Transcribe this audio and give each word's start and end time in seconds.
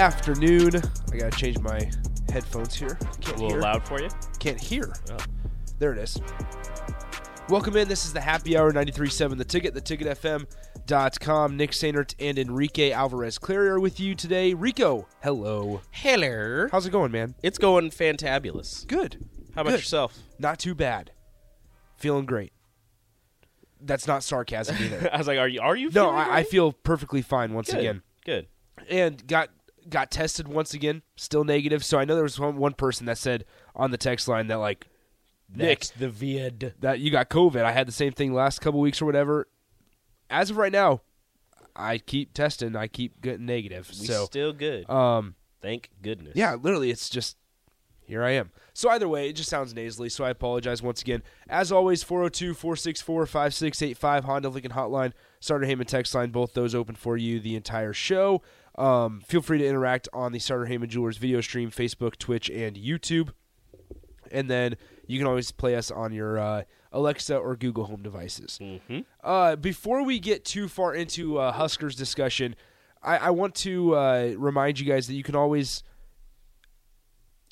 afternoon. 0.00 0.70
I 1.12 1.16
gotta 1.18 1.36
change 1.36 1.58
my 1.58 1.78
headphones 2.32 2.74
here. 2.74 2.96
Can't 3.20 3.26
A 3.36 3.42
little 3.42 3.50
hear. 3.50 3.60
loud 3.60 3.86
for 3.86 4.00
you? 4.00 4.08
Can't 4.38 4.58
hear. 4.58 4.94
Oh. 5.12 5.18
There 5.78 5.92
it 5.92 5.98
is. 5.98 6.18
Welcome 7.50 7.76
in. 7.76 7.86
This 7.86 8.06
is 8.06 8.12
the 8.14 8.20
Happy 8.20 8.56
Hour 8.56 8.72
93.7 8.72 9.36
The 9.36 9.44
Ticket, 9.44 9.74
the 9.74 9.82
theticketfm.com. 9.82 11.56
Nick 11.58 11.72
Sainert 11.72 12.14
and 12.18 12.38
Enrique 12.38 12.92
Alvarez 12.92 13.36
Clary 13.38 13.68
are 13.68 13.78
with 13.78 14.00
you 14.00 14.14
today. 14.14 14.54
Rico, 14.54 15.06
hello. 15.22 15.82
Hello. 15.90 16.68
How's 16.72 16.86
it 16.86 16.90
going, 16.92 17.12
man? 17.12 17.34
It's 17.42 17.58
going 17.58 17.90
fantabulous. 17.90 18.86
Good. 18.86 19.22
How 19.54 19.60
about 19.62 19.72
Good. 19.72 19.80
yourself? 19.80 20.18
Not 20.38 20.58
too 20.58 20.74
bad. 20.74 21.10
Feeling 21.96 22.24
great. 22.24 22.54
That's 23.82 24.06
not 24.06 24.22
sarcasm 24.24 24.76
either. 24.80 25.10
I 25.12 25.18
was 25.18 25.26
like, 25.26 25.38
are 25.38 25.48
you? 25.48 25.60
Are 25.60 25.76
you? 25.76 25.88
no, 25.88 26.04
feeling 26.04 26.16
I, 26.16 26.22
I 26.22 26.32
great? 26.40 26.48
feel 26.48 26.72
perfectly 26.72 27.20
fine 27.20 27.52
once 27.52 27.70
Good. 27.70 27.80
again. 27.80 28.02
Good. 28.24 28.46
and 28.88 29.26
got 29.26 29.48
got 29.88 30.10
tested 30.10 30.48
once 30.48 30.74
again, 30.74 31.02
still 31.16 31.44
negative. 31.44 31.84
So 31.84 31.98
I 31.98 32.04
know 32.04 32.14
there 32.14 32.22
was 32.22 32.38
one, 32.38 32.56
one 32.56 32.74
person 32.74 33.06
that 33.06 33.18
said 33.18 33.44
on 33.74 33.90
the 33.90 33.98
text 33.98 34.28
line 34.28 34.48
that 34.48 34.58
like 34.58 34.86
Nick 35.52 35.86
the 35.98 36.08
vid. 36.08 36.74
that 36.80 37.00
you 37.00 37.10
got 37.10 37.30
COVID. 37.30 37.62
I 37.62 37.72
had 37.72 37.88
the 37.88 37.92
same 37.92 38.12
thing 38.12 38.32
last 38.32 38.60
couple 38.60 38.80
weeks 38.80 39.00
or 39.00 39.06
whatever. 39.06 39.48
As 40.28 40.50
of 40.50 40.56
right 40.56 40.72
now, 40.72 41.00
I 41.74 41.98
keep 41.98 42.34
testing. 42.34 42.76
I 42.76 42.88
keep 42.88 43.20
getting 43.20 43.46
negative. 43.46 43.88
We 44.00 44.06
so 44.06 44.24
still 44.26 44.52
good. 44.52 44.88
um 44.90 45.34
Thank 45.62 45.90
goodness. 46.02 46.32
yeah, 46.36 46.54
literally, 46.54 46.90
it's 46.90 47.10
just 47.10 47.36
here 48.04 48.24
I 48.24 48.30
am. 48.30 48.50
So 48.72 48.88
either 48.90 49.08
way, 49.08 49.28
it 49.28 49.34
just 49.34 49.50
sounds 49.50 49.74
nasally. 49.74 50.08
So 50.08 50.24
I 50.24 50.30
apologize 50.30 50.82
once 50.82 51.02
again. 51.02 51.22
As 51.48 51.70
always, 51.70 52.02
402-464-5685 52.02 54.24
Honda 54.24 54.48
Lincoln 54.48 54.72
Hotline, 54.72 55.12
Sartor 55.40 55.66
Hamann 55.66 55.86
text 55.86 56.14
line. 56.14 56.30
Both 56.30 56.54
those 56.54 56.74
open 56.74 56.94
for 56.94 57.16
you 57.16 57.40
the 57.40 57.56
entire 57.56 57.92
show. 57.92 58.42
Um, 58.76 59.20
feel 59.20 59.42
free 59.42 59.58
to 59.58 59.66
interact 59.66 60.08
on 60.12 60.32
the 60.32 60.38
Sartor 60.38 60.66
Hamann 60.66 60.88
Jewelers 60.88 61.16
video 61.16 61.40
stream, 61.40 61.70
Facebook, 61.70 62.16
Twitch, 62.16 62.48
and 62.50 62.76
YouTube. 62.76 63.30
And 64.30 64.48
then 64.48 64.76
you 65.06 65.18
can 65.18 65.26
always 65.26 65.50
play 65.50 65.74
us 65.74 65.90
on 65.90 66.12
your 66.12 66.38
uh, 66.38 66.62
Alexa 66.92 67.36
or 67.36 67.56
Google 67.56 67.84
Home 67.84 68.02
devices. 68.02 68.58
Mm-hmm. 68.62 69.00
Uh, 69.24 69.56
before 69.56 70.04
we 70.04 70.20
get 70.20 70.44
too 70.44 70.68
far 70.68 70.94
into 70.94 71.38
uh, 71.38 71.52
Huskers 71.52 71.96
discussion, 71.96 72.54
I, 73.02 73.16
I 73.16 73.30
want 73.30 73.54
to 73.56 73.96
uh, 73.96 74.34
remind 74.36 74.78
you 74.78 74.86
guys 74.86 75.06
that 75.08 75.14
you 75.14 75.22
can 75.22 75.34
always 75.34 75.82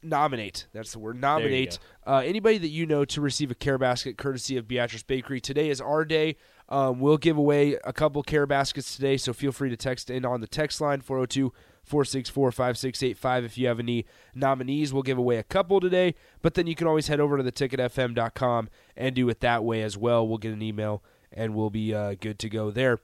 nominate. 0.02 0.66
That's 0.72 0.92
the 0.92 0.98
word. 0.98 1.20
Nominate 1.20 1.78
uh, 2.06 2.22
anybody 2.24 2.58
that 2.58 2.68
you 2.68 2.86
know 2.86 3.04
to 3.06 3.20
receive 3.20 3.50
a 3.50 3.54
care 3.54 3.78
basket 3.78 4.16
courtesy 4.16 4.56
of 4.56 4.68
Beatrice 4.68 5.02
Bakery. 5.02 5.40
Today 5.40 5.70
is 5.70 5.80
our 5.80 6.04
day. 6.04 6.36
Um, 6.68 7.00
we'll 7.00 7.16
give 7.16 7.38
away 7.38 7.78
a 7.84 7.92
couple 7.92 8.22
care 8.22 8.46
baskets 8.46 8.94
today, 8.94 9.16
so 9.16 9.32
feel 9.32 9.52
free 9.52 9.70
to 9.70 9.76
text 9.76 10.10
in 10.10 10.24
on 10.24 10.40
the 10.40 10.46
text 10.46 10.80
line 10.80 11.00
402 11.00 11.52
464 11.82 12.52
5685 12.52 13.44
if 13.44 13.56
you 13.56 13.66
have 13.66 13.80
any 13.80 14.04
nominees. 14.34 14.92
We'll 14.92 15.02
give 15.02 15.16
away 15.16 15.38
a 15.38 15.42
couple 15.42 15.80
today, 15.80 16.14
but 16.42 16.54
then 16.54 16.66
you 16.66 16.74
can 16.74 16.86
always 16.86 17.08
head 17.08 17.20
over 17.20 17.38
to 17.38 17.42
theticketfm.com 17.42 18.68
and 18.96 19.14
do 19.14 19.28
it 19.30 19.40
that 19.40 19.64
way 19.64 19.82
as 19.82 19.96
well. 19.96 20.28
We'll 20.28 20.38
get 20.38 20.52
an 20.52 20.60
email 20.60 21.02
and 21.32 21.54
we'll 21.54 21.70
be 21.70 21.94
uh, 21.94 22.14
good 22.20 22.38
to 22.40 22.48
go 22.50 22.70
there 22.70 23.00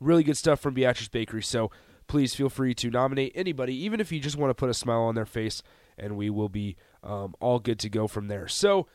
really 0.00 0.24
good 0.24 0.36
stuff 0.36 0.60
from 0.60 0.74
Beatrice 0.74 1.08
Bakery. 1.08 1.42
So 1.42 1.70
please 2.08 2.34
feel 2.34 2.48
free 2.48 2.74
to 2.74 2.90
nominate 2.90 3.32
anybody, 3.34 3.74
even 3.84 4.00
if 4.00 4.10
you 4.10 4.18
just 4.18 4.36
want 4.36 4.50
to 4.50 4.54
put 4.54 4.70
a 4.70 4.74
smile 4.74 5.02
on 5.02 5.14
their 5.14 5.26
face, 5.26 5.62
and 5.96 6.16
we 6.16 6.30
will 6.30 6.48
be 6.48 6.76
um, 7.04 7.34
all 7.40 7.60
good 7.60 7.78
to 7.80 7.88
go 7.88 8.08
from 8.08 8.28
there. 8.28 8.48
So 8.48 8.86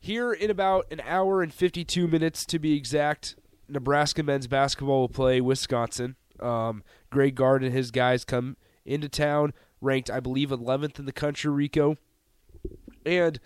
here 0.00 0.32
in 0.32 0.50
about 0.50 0.86
an 0.90 1.00
hour 1.04 1.42
and 1.42 1.52
52 1.52 2.06
minutes 2.08 2.44
to 2.46 2.58
be 2.58 2.74
exact, 2.76 3.36
Nebraska 3.68 4.22
men's 4.22 4.46
basketball 4.46 5.00
will 5.00 5.08
play 5.08 5.40
Wisconsin. 5.40 6.16
Um, 6.40 6.82
Greg 7.10 7.34
Gard 7.34 7.62
and 7.64 7.72
his 7.72 7.90
guys 7.90 8.24
come 8.24 8.56
into 8.84 9.08
town, 9.08 9.52
ranked, 9.80 10.10
I 10.10 10.20
believe, 10.20 10.50
11th 10.50 10.98
in 10.98 11.04
the 11.04 11.12
country, 11.12 11.50
Rico. 11.50 11.96
And 13.04 13.38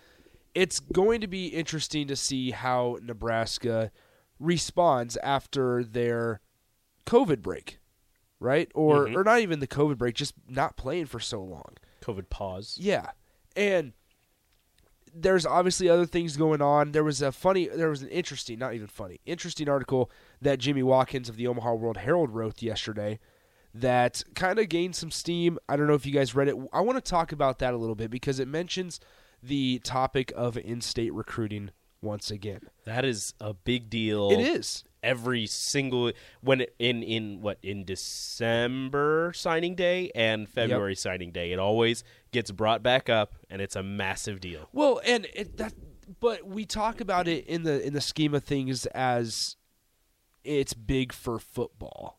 it's 0.54 0.80
going 0.80 1.20
to 1.22 1.26
be 1.26 1.46
interesting 1.48 2.06
to 2.08 2.16
see 2.16 2.50
how 2.50 2.98
Nebraska 3.02 3.90
responds 4.38 5.16
after 5.18 5.82
their 5.84 6.40
COVID 7.06 7.40
break, 7.42 7.78
right? 8.40 8.70
Or 8.74 9.06
Mhm. 9.06 9.16
or 9.16 9.24
not 9.24 9.40
even 9.40 9.60
the 9.60 9.66
COVID 9.66 9.96
break, 9.98 10.14
just 10.14 10.34
not 10.48 10.76
playing 10.76 11.06
for 11.06 11.20
so 11.20 11.42
long. 11.42 11.76
COVID 12.02 12.28
pause. 12.28 12.76
Yeah. 12.80 13.12
And 13.56 13.92
there's 15.14 15.46
obviously 15.46 15.88
other 15.88 16.06
things 16.06 16.36
going 16.36 16.62
on. 16.62 16.92
There 16.92 17.04
was 17.04 17.22
a 17.22 17.32
funny 17.32 17.66
there 17.68 17.90
was 17.90 18.02
an 18.02 18.08
interesting, 18.08 18.58
not 18.58 18.74
even 18.74 18.86
funny, 18.86 19.20
interesting 19.26 19.68
article 19.68 20.10
that 20.40 20.58
Jimmy 20.58 20.82
Watkins 20.82 21.28
of 21.28 21.36
the 21.36 21.46
Omaha 21.46 21.74
World 21.74 21.98
Herald 21.98 22.30
wrote 22.30 22.62
yesterday 22.62 23.18
that 23.74 24.22
kind 24.34 24.58
of 24.58 24.68
gained 24.68 24.96
some 24.96 25.10
steam. 25.10 25.58
I 25.68 25.76
don't 25.76 25.86
know 25.86 25.94
if 25.94 26.06
you 26.06 26.12
guys 26.12 26.34
read 26.34 26.48
it. 26.48 26.56
I 26.72 26.80
want 26.80 27.02
to 27.02 27.10
talk 27.10 27.32
about 27.32 27.58
that 27.60 27.74
a 27.74 27.78
little 27.78 27.94
bit 27.94 28.10
because 28.10 28.38
it 28.38 28.48
mentions 28.48 29.00
the 29.42 29.80
topic 29.80 30.32
of 30.36 30.56
in-state 30.56 31.12
recruiting 31.12 31.70
once 32.02 32.30
again. 32.30 32.60
That 32.84 33.04
is 33.04 33.32
a 33.40 33.54
big 33.54 33.88
deal. 33.88 34.30
It 34.30 34.40
is. 34.40 34.84
every 35.02 35.46
single 35.46 36.12
when 36.42 36.60
it, 36.62 36.74
in 36.78 37.02
in 37.02 37.40
what 37.40 37.58
in 37.62 37.84
December 37.84 39.32
signing 39.34 39.74
day 39.74 40.10
and 40.14 40.48
February 40.48 40.94
signing 40.94 41.30
day. 41.32 41.52
It 41.52 41.58
always 41.58 42.04
gets 42.32 42.50
brought 42.50 42.82
back 42.82 43.08
up, 43.08 43.34
and 43.50 43.60
it's 43.62 43.76
a 43.76 43.82
massive 43.82 44.40
deal. 44.40 44.68
Well, 44.72 45.00
and 45.04 45.26
it, 45.34 45.56
that, 45.56 45.72
but 46.20 46.46
we 46.46 46.64
talk 46.64 47.00
about 47.00 47.26
it 47.28 47.46
in 47.46 47.62
the 47.62 47.84
in 47.84 47.94
the 47.94 48.00
scheme 48.00 48.34
of 48.34 48.44
things 48.44 48.86
as 48.86 49.56
it's 50.44 50.74
big 50.74 51.12
for 51.12 51.38
football. 51.38 52.18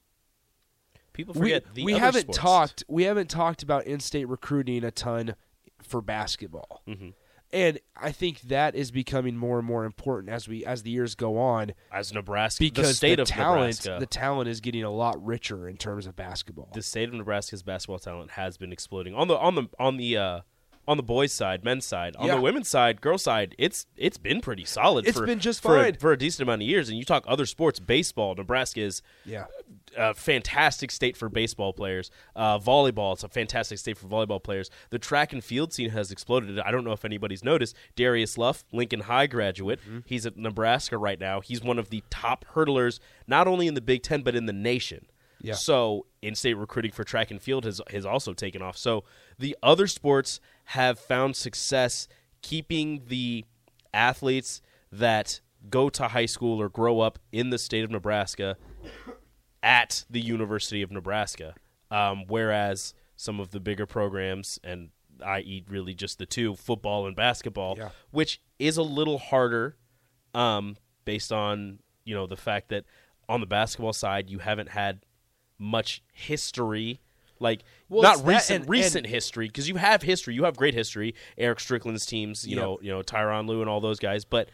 People 1.14 1.34
We, 1.36 1.40
forget 1.52 1.74
the 1.76 1.84
we 1.86 1.94
other 1.94 2.00
haven't 2.06 2.22
sports. 2.24 2.38
talked 2.40 2.84
we 2.88 3.04
haven't 3.04 3.30
talked 3.30 3.62
about 3.64 3.86
in-state 3.86 4.26
recruiting 4.26 4.84
a 4.84 4.92
ton 4.92 5.36
for 5.82 6.02
basketball, 6.02 6.82
Mhm. 6.88 7.14
And 7.54 7.80
I 7.96 8.12
think 8.12 8.42
that 8.42 8.76
is 8.76 8.92
becoming 8.92 9.38
more 9.38 9.60
and 9.60 9.68
more 9.68 9.86
important 9.86 10.34
as 10.34 10.48
we 10.48 10.66
as 10.66 10.82
the 10.84 10.90
years 10.90 11.16
go 11.16 11.38
on 11.38 11.74
as 11.92 12.12
Nebraska 12.12 12.64
because 12.64 12.88
the 12.90 12.94
state 12.96 13.16
the 13.18 13.22
of 13.22 13.28
talent 13.28 13.86
Nebraska. 13.86 13.98
the 14.00 14.08
talent 14.08 14.50
is 14.50 14.60
getting 14.60 14.84
a 14.84 14.90
lot 14.90 15.24
richer 15.24 15.70
in 15.70 15.78
terms 15.78 16.08
of 16.08 16.16
basketball. 16.16 16.70
the 16.74 16.82
state 16.82 17.08
of 17.08 17.14
Nebraska's 17.16 17.64
basketball 17.64 18.00
talent 18.00 18.32
has 18.32 18.58
been 18.58 18.74
exploding 18.74 19.14
on 19.14 19.28
the 19.28 19.38
on 19.38 19.56
the 19.56 19.70
on 19.80 19.98
the 19.98 20.18
uh, 20.18 20.40
on 20.88 20.98
the 20.98 21.04
boys' 21.04 21.32
side, 21.32 21.64
men's 21.64 21.86
side, 21.86 22.16
on 22.18 22.28
Yeah. 22.28 22.36
the 22.36 22.42
women's 22.42 22.68
side, 22.68 23.00
girls' 23.02 23.24
side. 23.24 23.56
It's 23.58 23.86
it's 23.96 24.18
been 24.18 24.42
pretty 24.42 24.66
solid. 24.66 25.08
It's 25.08 25.18
for, 25.18 25.26
been 25.26 25.40
just 25.40 25.62
for 25.62 25.78
a, 25.80 25.84
fine. 25.84 25.94
for 25.96 26.12
a 26.12 26.18
decent 26.18 26.42
amount 26.48 26.62
of 26.62 26.68
years. 26.68 26.90
And 26.90 26.98
you 26.98 27.06
talk 27.06 27.24
other 27.28 27.46
sports, 27.46 27.80
baseball. 27.80 28.36
Nebraska 28.36 28.82
is 28.82 29.02
yeah, 29.26 29.46
a 29.98 30.14
fantastic 30.14 30.92
state 30.92 31.16
for 31.16 31.30
baseball 31.30 31.72
players. 31.74 32.12
Uh, 32.36 32.60
volleyball, 32.60 33.14
it's 33.14 33.24
a 33.24 33.30
fantastic 33.30 33.78
state 33.80 33.98
for 33.98 34.08
volleyball 34.08 34.44
players. 34.44 34.70
The 34.90 35.00
track 35.00 35.32
and 35.34 35.44
field 35.44 35.72
scene 35.74 35.92
has 35.92 36.12
exploded. 36.12 36.60
I 36.60 36.72
don't 36.72 36.84
know 36.84 36.92
if 36.92 37.06
anybody's 37.06 37.44
noticed. 37.44 37.76
Darius 37.96 38.38
Luff, 38.38 38.64
Lincoln 38.72 39.02
High 39.02 39.28
graduate, 39.28 39.80
Mm-hmm. 39.82 40.00
he's 40.06 40.26
at 40.26 40.36
Nebraska 40.38 40.98
right 40.98 41.20
now. 41.20 41.40
He's 41.42 41.62
one 41.64 41.80
of 41.80 41.90
the 41.90 42.04
top 42.10 42.44
hurdlers, 42.54 43.00
not 43.28 43.48
only 43.48 43.68
in 43.68 43.74
the 43.74 43.82
Big 43.82 44.04
Ten 44.04 44.22
but 44.22 44.36
in 44.36 44.46
the 44.46 44.54
nation. 44.54 45.06
Yeah. 45.44 45.54
So 45.56 46.06
in-state 46.22 46.54
recruiting 46.56 46.92
for 46.92 47.04
track 47.04 47.30
and 47.32 47.42
field 47.42 47.66
has 47.66 47.80
has 47.92 48.06
also 48.06 48.34
taken 48.34 48.62
off. 48.62 48.78
So 48.78 49.04
the 49.38 49.56
other 49.62 49.88
sports 49.88 50.40
have 50.66 50.98
found 50.98 51.36
success 51.36 52.08
keeping 52.42 53.04
the 53.08 53.46
athletes 53.94 54.62
that 54.92 55.42
go 55.70 55.90
to 55.90 56.08
high 56.10 56.26
school 56.26 56.62
or 56.62 56.70
grow 56.70 57.00
up 57.02 57.20
in 57.32 57.50
the 57.50 57.58
state 57.58 57.84
of 57.84 57.92
Nebraska 57.92 58.58
at 59.62 60.06
the 60.10 60.20
University 60.22 60.82
of 60.82 60.92
Nebraska. 60.92 61.56
Um, 61.92 62.24
whereas 62.28 62.94
some 63.16 63.40
of 63.40 63.52
the 63.52 63.60
bigger 63.60 63.86
programs, 63.86 64.60
and 64.64 64.90
i.e., 65.24 65.64
really 65.70 65.94
just 65.94 66.18
the 66.20 66.26
two, 66.26 66.56
football 66.56 67.06
and 67.06 67.16
basketball, 67.16 67.76
Yeah. 67.78 67.90
which 68.12 68.42
is 68.60 68.78
a 68.78 68.84
little 68.84 69.18
harder 69.20 69.78
um, 70.34 70.78
based 71.06 71.32
on 71.32 71.80
you 72.06 72.16
know 72.16 72.26
the 72.28 72.36
fact 72.38 72.70
that 72.70 72.86
on 73.30 73.40
the 73.40 73.46
basketball 73.46 73.94
side 73.94 74.30
you 74.30 74.40
haven't 74.40 74.70
had 74.70 75.06
much 75.60 76.04
history 76.14 77.00
Like 77.40 77.64
Well, 77.90 78.04
not 78.04 78.26
recent 78.26 78.62
and- 78.62 78.70
recent 78.70 79.06
and- 79.06 79.14
history 79.14 79.48
because 79.48 79.68
you 79.68 79.76
have 79.76 80.02
history, 80.02 80.34
you 80.36 80.44
have 80.46 80.56
great 80.56 80.74
history. 80.74 81.14
Eric 81.38 81.60
Strickland's 81.60 82.06
teams, 82.06 82.48
you 82.48 82.56
know, 82.56 82.80
you 82.82 82.90
know 82.92 83.02
Tyronn 83.02 83.48
Lue 83.48 83.60
and 83.62 83.70
all 83.70 83.82
those 83.82 84.00
guys, 84.00 84.24
but 84.24 84.50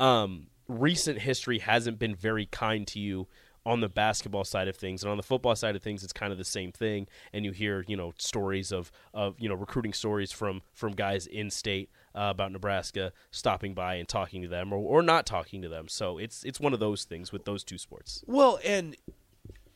um, 0.00 0.48
recent 0.68 1.20
history 1.20 1.58
hasn't 1.60 1.98
been 1.98 2.14
very 2.14 2.46
kind 2.46 2.86
to 2.88 2.98
you 3.00 3.26
on 3.66 3.80
the 3.80 3.88
basketball 3.88 4.44
side 4.44 4.68
of 4.68 4.76
things 4.76 5.02
and 5.02 5.10
on 5.10 5.16
the 5.16 5.22
football 5.22 5.56
side 5.56 5.74
of 5.74 5.82
things 5.82 6.04
it's 6.04 6.12
kind 6.12 6.32
of 6.32 6.36
the 6.36 6.44
same 6.44 6.70
thing 6.70 7.06
and 7.32 7.46
you 7.46 7.50
hear 7.50 7.82
you 7.88 7.96
know 7.96 8.12
stories 8.18 8.70
of 8.70 8.92
of 9.14 9.40
you 9.40 9.48
know 9.48 9.54
recruiting 9.54 9.94
stories 9.94 10.30
from 10.30 10.60
from 10.74 10.92
guys 10.92 11.26
in 11.26 11.50
state 11.50 11.88
uh, 12.14 12.28
about 12.30 12.52
Nebraska 12.52 13.10
stopping 13.30 13.72
by 13.72 13.94
and 13.94 14.06
talking 14.06 14.42
to 14.42 14.48
them 14.48 14.70
or, 14.70 14.76
or 14.76 15.00
not 15.02 15.24
talking 15.24 15.62
to 15.62 15.68
them 15.70 15.88
so 15.88 16.18
it's 16.18 16.44
it's 16.44 16.60
one 16.60 16.74
of 16.74 16.80
those 16.80 17.04
things 17.04 17.32
with 17.32 17.46
those 17.46 17.64
two 17.64 17.78
sports 17.78 18.22
Well, 18.26 18.58
and 18.62 18.96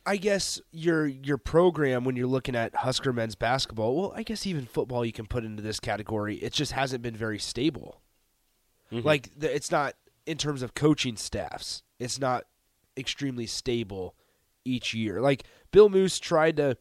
I 0.09 0.17
guess 0.17 0.59
your 0.71 1.05
your 1.05 1.37
program 1.37 2.03
when 2.03 2.15
you're 2.15 2.25
looking 2.25 2.55
at 2.55 2.73
Husker 2.73 3.13
men's 3.13 3.35
basketball, 3.35 3.95
well, 3.95 4.13
I 4.15 4.23
guess 4.23 4.47
even 4.47 4.65
football 4.65 5.05
you 5.05 5.11
can 5.11 5.27
put 5.27 5.45
into 5.45 5.61
this 5.61 5.79
category. 5.79 6.37
It 6.37 6.51
just 6.51 6.71
hasn't 6.71 7.03
been 7.03 7.15
very 7.15 7.37
stable. 7.37 8.01
Mm-hmm. 8.91 9.05
Like 9.05 9.29
the, 9.37 9.53
it's 9.53 9.69
not 9.69 9.93
in 10.25 10.39
terms 10.39 10.63
of 10.63 10.73
coaching 10.73 11.15
staffs. 11.15 11.83
It's 11.99 12.19
not 12.19 12.45
extremely 12.97 13.45
stable 13.45 14.15
each 14.65 14.95
year. 14.95 15.21
Like 15.21 15.43
Bill 15.71 15.89
Moos 15.89 16.17
tried 16.19 16.57
to 16.57 16.75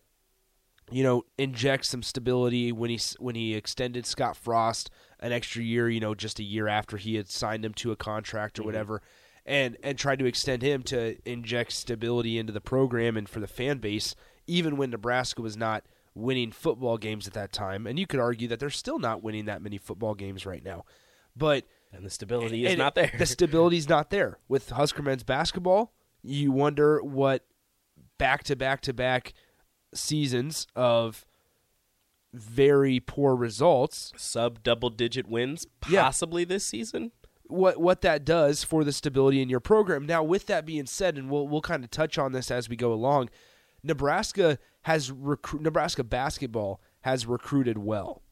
you 0.91 1.03
know, 1.03 1.23
inject 1.37 1.85
some 1.85 2.03
stability 2.03 2.73
when 2.73 2.89
he 2.89 2.99
when 3.19 3.35
he 3.35 3.55
extended 3.55 4.07
Scott 4.07 4.39
Frost 4.39 4.89
an 5.21 5.33
extra 5.33 5.63
year, 5.63 5.91
you 5.91 6.01
know, 6.01 6.15
just 6.15 6.39
a 6.39 6.43
year 6.43 6.67
after 6.67 6.97
he 6.97 7.17
had 7.17 7.29
signed 7.29 7.63
him 7.63 7.75
to 7.75 7.93
a 7.93 7.97
contract 7.97 8.59
or 8.59 8.63
mm-hmm. 8.63 8.69
whatever, 8.69 9.03
and 9.49 9.77
and 9.83 9.99
tried 9.99 10.19
to 10.21 10.27
extend 10.27 10.63
him 10.63 10.83
to 10.85 11.17
inject 11.25 11.73
stability 11.73 12.39
into 12.39 12.53
the 12.53 12.61
program 12.61 13.17
and 13.17 13.29
for 13.29 13.41
the 13.41 13.47
fan 13.49 13.79
base, 13.79 14.15
even 14.47 14.77
when 14.77 14.91
Nebraska 14.91 15.43
was 15.43 15.57
not 15.57 15.85
winning 16.15 16.53
football 16.53 16.99
games 16.99 17.27
at 17.27 17.33
that 17.33 17.53
time. 17.53 17.87
And 17.87 17.99
you 17.99 18.07
could 18.07 18.21
argue 18.21 18.47
that 18.49 18.61
they're 18.61 18.71
still 18.71 18.99
not 18.99 19.23
winning 19.23 19.47
that 19.47 19.63
many 19.63 19.79
football 19.79 20.15
games 20.15 20.45
right 20.45 20.63
now, 20.65 20.85
but 21.35 21.65
and 21.93 22.05
the 22.05 22.11
stability 22.11 22.67
is 22.67 22.73
and 22.73 22.79
not 22.79 22.95
there 22.95 23.13
The 23.17 23.25
stability's 23.27 23.89
not 23.89 24.11
there 24.11 24.39
with 24.49 24.69
Husker 24.71 25.03
men's 25.03 25.25
basketball. 25.25 25.93
You 26.23 26.53
wonder 26.53 27.01
what 27.03 27.47
back 28.19 28.45
to 28.45 28.57
back 28.57 28.83
to 28.83 28.93
back 28.93 29.33
seasons 29.95 30.67
of 30.77 31.25
very 32.35 33.01
poor 33.01 33.35
results 33.35 34.13
sub 34.17 34.63
double 34.63 34.91
digit 34.91 35.27
wins 35.27 35.67
Yeah. 35.89 36.03
possibly 36.03 36.45
this 36.45 36.65
season 36.67 37.13
what 37.49 37.81
what 37.81 38.03
that 38.03 38.25
does 38.25 38.63
for 38.63 38.85
the 38.85 38.93
stability 38.93 39.43
in 39.43 39.49
your 39.49 39.61
program. 39.61 40.07
Now, 40.07 40.23
with 40.23 40.47
that 40.47 40.67
being 40.67 40.87
said, 40.87 41.17
and 41.17 41.31
we'll 41.31 41.49
we'll 41.49 41.61
kind 41.61 41.83
of 41.83 41.91
touch 41.91 42.19
on 42.19 42.33
this 42.33 42.51
as 42.51 42.69
we 42.69 42.77
go 42.77 42.93
along. 42.93 43.31
Nebraska 43.83 44.59
has 44.83 45.11
recru- 45.11 45.61
Nebraska 45.61 46.05
basketball 46.05 46.81
has 47.03 47.27
recruited 47.27 47.79
well, 47.79 48.23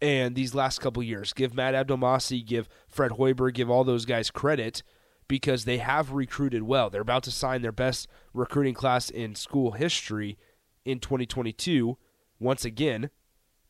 and 0.00 0.34
these 0.34 0.54
last 0.54 0.80
couple 0.80 1.02
years, 1.02 1.32
give 1.32 1.54
Matt 1.54 1.74
Abdelmassih, 1.74 2.44
give 2.44 2.68
Fred 2.88 3.12
Hoiberg, 3.12 3.54
give 3.54 3.70
all 3.70 3.84
those 3.84 4.04
guys 4.04 4.30
credit 4.30 4.82
because 5.28 5.64
they 5.64 5.78
have 5.78 6.12
recruited 6.12 6.62
well. 6.62 6.90
They're 6.90 7.00
about 7.02 7.22
to 7.24 7.30
sign 7.30 7.62
their 7.62 7.72
best 7.72 8.08
recruiting 8.32 8.74
class 8.74 9.10
in 9.10 9.34
school 9.34 9.72
history 9.72 10.38
in 10.84 10.98
2022 10.98 11.96
once 12.38 12.64
again 12.64 13.10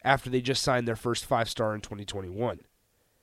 after 0.03 0.31
they 0.31 0.41
just 0.41 0.63
signed 0.63 0.89
their 0.89 0.97
first 0.97 1.27
five 1.27 1.51
star 1.51 1.75
in 1.75 1.81
2021 1.81 2.61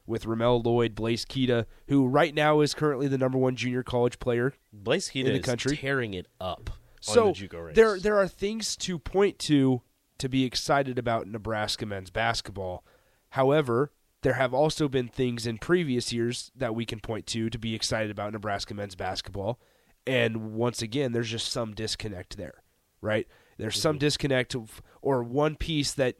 with 0.07 0.25
Ramel 0.25 0.61
Lloyd, 0.61 0.95
Blaise 0.95 1.25
Keita, 1.25 1.65
who 1.87 2.07
right 2.07 2.33
now 2.33 2.61
is 2.61 2.73
currently 2.73 3.07
the 3.07 3.17
number 3.17 3.37
one 3.37 3.55
junior 3.55 3.83
college 3.83 4.17
player. 4.19 4.53
Blaise 4.73 5.09
Keita 5.09 5.25
In 5.25 5.33
the 5.33 5.39
is 5.39 5.45
country. 5.45 5.77
tearing 5.77 6.13
it 6.15 6.27
up 6.41 6.71
So 7.01 7.31
the 7.33 7.71
there 7.75 7.99
there 7.99 8.17
are 8.17 8.27
things 8.27 8.75
to 8.77 8.97
point 8.97 9.37
to 9.39 9.81
to 10.17 10.27
be 10.29 10.45
excited 10.45 10.97
about 10.97 11.27
Nebraska 11.27 11.85
men's 11.85 12.09
basketball. 12.09 12.83
However, 13.31 13.91
there 14.23 14.33
have 14.33 14.53
also 14.53 14.87
been 14.87 15.07
things 15.07 15.45
in 15.45 15.57
previous 15.59 16.11
years 16.11 16.51
that 16.55 16.73
we 16.73 16.85
can 16.85 16.99
point 16.99 17.27
to 17.27 17.49
to 17.51 17.57
be 17.59 17.75
excited 17.75 18.09
about 18.09 18.33
Nebraska 18.33 18.73
men's 18.73 18.95
basketball. 18.95 19.59
And 20.07 20.53
once 20.53 20.81
again, 20.81 21.11
there's 21.11 21.29
just 21.29 21.51
some 21.51 21.73
disconnect 21.73 22.37
there, 22.37 22.63
right? 23.01 23.27
There's 23.57 23.73
Mm-hmm. 23.75 23.81
some 23.81 23.97
disconnect 23.97 24.55
of, 24.55 24.81
or 25.01 25.21
one 25.21 25.55
piece 25.55 25.91
that 25.93 26.15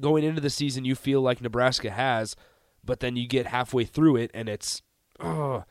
going 0.00 0.24
into 0.24 0.40
the 0.40 0.50
season 0.50 0.84
you 0.84 0.94
feel 0.94 1.20
like 1.22 1.40
Nebraska 1.40 1.90
has, 1.90 2.34
but 2.86 3.00
then 3.00 3.16
you 3.16 3.26
get 3.26 3.46
halfway 3.46 3.84
through 3.84 4.16
it 4.16 4.30
and 4.32 4.48
it's, 4.48 4.82
oh, 5.20 5.64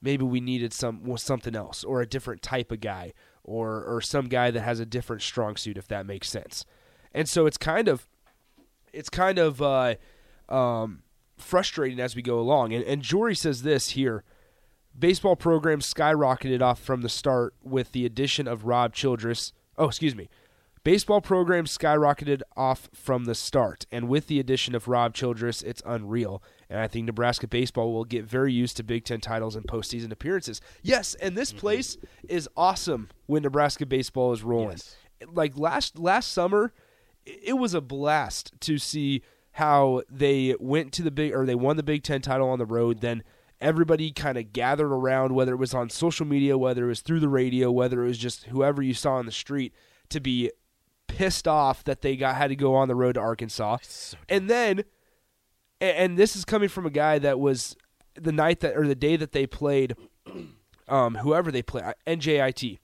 maybe 0.00 0.24
we 0.24 0.40
needed 0.40 0.72
some 0.72 1.04
well, 1.04 1.16
something 1.16 1.56
else 1.56 1.82
or 1.82 2.00
a 2.00 2.06
different 2.06 2.42
type 2.42 2.70
of 2.70 2.80
guy 2.80 3.12
or 3.42 3.82
or 3.84 4.00
some 4.00 4.26
guy 4.26 4.50
that 4.50 4.60
has 4.60 4.78
a 4.78 4.86
different 4.86 5.22
strong 5.22 5.56
suit 5.56 5.78
if 5.78 5.88
that 5.88 6.06
makes 6.06 6.28
sense. 6.28 6.64
And 7.12 7.28
so 7.28 7.46
it's 7.46 7.56
kind 7.56 7.88
of 7.88 8.06
it's 8.92 9.10
kind 9.10 9.38
of 9.38 9.60
uh, 9.60 9.94
um, 10.48 11.02
frustrating 11.36 12.00
as 12.00 12.16
we 12.16 12.22
go 12.22 12.38
along. 12.38 12.72
And, 12.72 12.84
and 12.84 13.02
Jory 13.02 13.34
says 13.34 13.62
this 13.62 13.90
here: 13.90 14.24
baseball 14.98 15.36
program 15.36 15.80
skyrocketed 15.80 16.62
off 16.62 16.80
from 16.80 17.02
the 17.02 17.08
start 17.08 17.54
with 17.62 17.92
the 17.92 18.04
addition 18.04 18.46
of 18.46 18.64
Rob 18.64 18.94
Childress. 18.94 19.52
Oh, 19.76 19.86
excuse 19.86 20.14
me. 20.14 20.28
Baseball 20.88 21.20
program 21.20 21.66
skyrocketed 21.66 22.40
off 22.56 22.88
from 22.94 23.26
the 23.26 23.34
start, 23.34 23.84
and 23.92 24.08
with 24.08 24.26
the 24.26 24.40
addition 24.40 24.74
of 24.74 24.88
Rob 24.88 25.12
Childress, 25.12 25.60
it's 25.60 25.82
unreal. 25.84 26.42
And 26.70 26.80
I 26.80 26.88
think 26.88 27.04
Nebraska 27.04 27.46
baseball 27.46 27.92
will 27.92 28.06
get 28.06 28.24
very 28.24 28.54
used 28.54 28.78
to 28.78 28.82
Big 28.82 29.04
Ten 29.04 29.20
titles 29.20 29.54
and 29.54 29.66
postseason 29.66 30.10
appearances. 30.10 30.62
Yes, 30.82 31.14
and 31.16 31.36
this 31.36 31.50
mm-hmm. 31.50 31.58
place 31.58 31.98
is 32.26 32.48
awesome 32.56 33.10
when 33.26 33.42
Nebraska 33.42 33.84
baseball 33.84 34.32
is 34.32 34.42
rolling. 34.42 34.78
Like 35.30 35.58
last 35.58 35.98
last 35.98 36.32
summer, 36.32 36.72
it 37.26 37.58
was 37.58 37.74
a 37.74 37.82
blast 37.82 38.58
to 38.60 38.78
see 38.78 39.20
how 39.50 40.04
they 40.10 40.56
went 40.58 40.94
to 40.94 41.02
the 41.02 41.10
big 41.10 41.34
or 41.34 41.44
they 41.44 41.54
won 41.54 41.76
the 41.76 41.82
Big 41.82 42.02
Ten 42.02 42.22
title 42.22 42.48
on 42.48 42.58
the 42.58 42.64
road. 42.64 43.02
Then 43.02 43.24
everybody 43.60 44.10
kind 44.10 44.38
of 44.38 44.54
gathered 44.54 44.90
around, 44.90 45.34
whether 45.34 45.52
it 45.52 45.58
was 45.58 45.74
on 45.74 45.90
social 45.90 46.24
media, 46.24 46.56
whether 46.56 46.86
it 46.86 46.88
was 46.88 47.02
through 47.02 47.20
the 47.20 47.28
radio, 47.28 47.70
whether 47.70 48.02
it 48.02 48.08
was 48.08 48.16
just 48.16 48.44
whoever 48.44 48.80
you 48.80 48.94
saw 48.94 49.16
on 49.16 49.26
the 49.26 49.32
street, 49.32 49.74
to 50.08 50.18
be 50.18 50.50
pissed 51.08 51.48
off 51.48 51.82
that 51.84 52.02
they 52.02 52.16
got 52.16 52.36
had 52.36 52.48
to 52.48 52.56
go 52.56 52.74
on 52.74 52.86
the 52.86 52.94
road 52.94 53.14
to 53.14 53.20
Arkansas. 53.20 53.78
and 54.28 54.48
then, 54.48 54.84
and 55.80 56.16
this 56.16 56.36
is 56.36 56.44
coming 56.44 56.68
from 56.68 56.86
a 56.86 56.90
guy 56.90 57.18
that 57.18 57.40
was 57.40 57.76
the 58.14 58.32
night 58.32 58.60
that 58.60 58.76
or 58.76 58.86
the 58.86 58.94
day 58.94 59.16
that 59.16 59.32
they 59.32 59.46
played, 59.46 59.96
um, 60.88 61.16
whoever 61.16 61.50
they 61.50 61.62
play 61.62 61.92
NJIT 62.06 62.78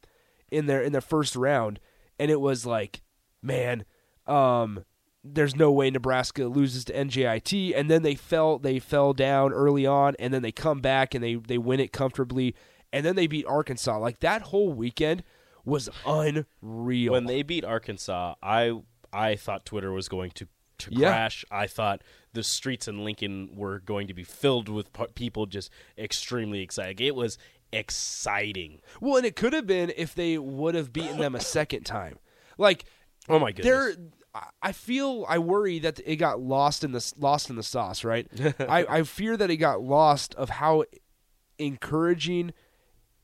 in 0.50 0.66
their 0.66 0.82
in 0.82 0.92
their 0.92 1.00
first 1.00 1.36
round, 1.36 1.78
and 2.18 2.30
it 2.30 2.40
was 2.40 2.66
like, 2.66 3.02
man, 3.42 3.84
um, 4.26 4.84
there's 5.22 5.56
no 5.56 5.72
way 5.72 5.90
Nebraska 5.90 6.44
loses 6.44 6.84
to 6.86 6.92
NJIT, 6.92 7.72
and 7.76 7.90
then 7.90 8.02
they 8.02 8.14
fell 8.14 8.58
they 8.58 8.78
fell 8.78 9.12
down 9.12 9.52
early 9.52 9.86
on, 9.86 10.14
and 10.18 10.32
then 10.32 10.42
they 10.42 10.52
come 10.52 10.80
back 10.80 11.14
and 11.14 11.24
they 11.24 11.34
they 11.34 11.58
win 11.58 11.80
it 11.80 11.92
comfortably, 11.92 12.54
and 12.92 13.04
then 13.04 13.16
they 13.16 13.26
beat 13.26 13.46
Arkansas. 13.46 13.98
Like 13.98 14.20
that 14.20 14.42
whole 14.42 14.72
weekend 14.72 15.24
was 15.64 15.88
unreal. 16.06 17.12
when 17.12 17.26
they 17.26 17.42
beat 17.42 17.64
Arkansas, 17.64 18.34
I 18.42 18.80
I 19.12 19.36
thought 19.36 19.64
Twitter 19.64 19.92
was 19.92 20.08
going 20.08 20.30
to 20.32 20.46
to 20.78 20.90
Yeah. 20.92 21.08
crash. 21.10 21.44
I 21.50 21.66
thought 21.68 22.02
the 22.32 22.42
streets 22.42 22.88
in 22.88 23.04
Lincoln 23.04 23.50
were 23.54 23.78
going 23.78 24.08
to 24.08 24.14
be 24.14 24.24
filled 24.24 24.68
with 24.68 24.90
people 25.14 25.46
just 25.46 25.70
extremely 25.96 26.60
excited. 26.60 27.00
It 27.00 27.14
was 27.14 27.38
exciting. 27.72 28.80
well, 29.00 29.16
and 29.16 29.24
it 29.26 29.36
could 29.36 29.52
have 29.52 29.66
been 29.66 29.92
if 29.96 30.14
they 30.14 30.36
would 30.38 30.74
have 30.74 30.92
beaten 30.92 31.18
them 31.18 31.34
a 31.34 31.40
second 31.40 31.84
time. 31.84 32.18
Like 32.58 32.84
Oh 33.28 33.38
my 33.38 33.52
goodness. 33.52 33.96
I 34.60 34.72
feel 34.72 35.24
I 35.28 35.38
worry 35.38 35.78
that 35.78 36.00
it 36.04 36.16
got 36.16 36.40
lost 36.40 36.82
in 36.82 36.90
the 36.90 37.12
lost 37.16 37.50
in 37.50 37.56
the 37.56 37.62
sauce, 37.62 38.02
right? 38.02 38.26
I, 38.58 38.84
I 38.98 39.02
fear 39.04 39.36
that 39.36 39.48
it 39.48 39.58
got 39.58 39.80
lost 39.80 40.34
of 40.34 40.50
how 40.50 40.84
encouraging, 41.58 42.52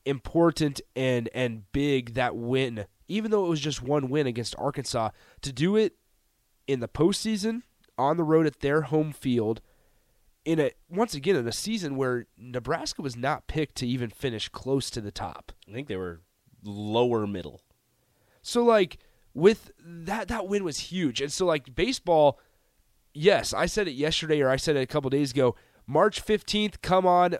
important, 0.05 0.81
and 0.95 1.29
and 1.33 1.71
big 1.71 2.13
that 2.13 2.35
win, 2.35 2.85
even 3.07 3.31
though 3.31 3.45
it 3.45 3.49
was 3.49 3.59
just 3.59 3.81
one 3.81 4.09
win 4.09 4.27
against 4.27 4.55
Arkansas, 4.57 5.09
to 5.41 5.51
do 5.51 5.75
it 5.75 5.95
in 6.67 6.79
the 6.79 6.87
postseason 6.87 7.63
on 7.97 8.17
the 8.17 8.23
road 8.23 8.45
at 8.45 8.59
their 8.59 8.83
home 8.83 9.11
field. 9.11 9.61
In 10.43 10.59
a 10.59 10.71
once 10.89 11.13
again 11.13 11.35
in 11.35 11.47
a 11.47 11.51
season 11.51 11.97
where 11.97 12.25
Nebraska 12.35 13.01
was 13.01 13.15
not 13.15 13.47
picked 13.47 13.75
to 13.75 13.87
even 13.87 14.09
finish 14.09 14.49
close 14.49 14.89
to 14.89 15.01
the 15.01 15.11
top. 15.11 15.51
I 15.69 15.71
think 15.71 15.87
they 15.87 15.95
were 15.95 16.21
lower 16.63 17.27
middle. 17.27 17.61
So 18.41 18.63
like 18.63 18.97
with 19.33 19.71
that 19.79 20.27
that 20.29 20.47
win 20.47 20.63
was 20.63 20.79
huge. 20.79 21.21
And 21.21 21.31
so 21.31 21.45
like 21.45 21.75
baseball, 21.75 22.39
yes, 23.13 23.53
I 23.53 23.67
said 23.67 23.87
it 23.87 23.91
yesterday 23.91 24.41
or 24.41 24.49
I 24.49 24.55
said 24.55 24.75
it 24.75 24.81
a 24.81 24.87
couple 24.87 25.09
days 25.09 25.31
ago. 25.31 25.55
March 25.87 26.23
15th, 26.23 26.81
come 26.81 27.05
on. 27.05 27.35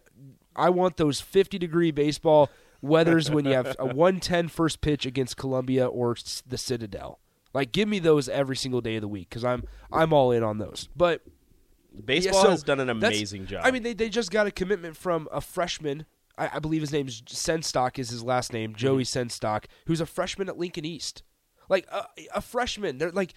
I 0.55 0.69
want 0.69 0.97
those 0.97 1.21
50 1.21 1.57
degree 1.57 1.91
baseball 1.91 2.49
weathers 2.81 3.29
when 3.29 3.45
you 3.45 3.53
have 3.53 3.75
a 3.79 3.85
110 3.93 4.47
first 4.47 4.81
pitch 4.81 5.05
against 5.05 5.37
Columbia 5.37 5.87
or 5.87 6.15
the 6.47 6.57
Citadel. 6.57 7.19
Like 7.53 7.71
give 7.71 7.87
me 7.87 7.99
those 7.99 8.29
every 8.29 8.55
single 8.55 8.81
day 8.81 8.95
of 8.95 9.01
the 9.01 9.07
week 9.07 9.29
cuz 9.29 9.43
I'm 9.43 9.63
I'm 9.91 10.13
all 10.13 10.31
in 10.31 10.43
on 10.43 10.57
those. 10.57 10.89
But 10.95 11.21
Baseball 12.05 12.35
yeah, 12.35 12.43
so 12.43 12.49
has 12.51 12.63
done 12.63 12.79
an 12.79 12.89
amazing 12.89 13.47
job. 13.47 13.61
I 13.65 13.71
mean, 13.71 13.83
they, 13.83 13.93
they 13.93 14.07
just 14.07 14.31
got 14.31 14.47
a 14.47 14.51
commitment 14.51 14.95
from 14.95 15.27
a 15.31 15.41
freshman. 15.41 16.05
I, 16.37 16.51
I 16.53 16.59
believe 16.59 16.79
his 16.81 16.93
name's 16.93 17.21
Senstock 17.23 17.99
is 17.99 18.09
his 18.09 18.23
last 18.23 18.53
name, 18.53 18.73
Joey 18.75 19.03
Mm-hmm. 19.03 19.27
Senstock, 19.27 19.65
who's 19.87 19.99
a 19.99 20.05
freshman 20.05 20.47
at 20.47 20.57
Lincoln 20.57 20.85
East. 20.85 21.23
Like 21.67 21.85
a, 21.91 22.05
a 22.35 22.41
freshman, 22.41 22.97
they're 22.97 23.11
like 23.11 23.33